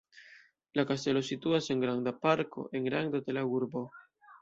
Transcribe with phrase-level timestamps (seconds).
[0.79, 3.89] La kastelo situas en granda parko en rando de la urbo.